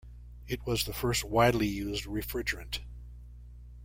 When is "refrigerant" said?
2.05-2.79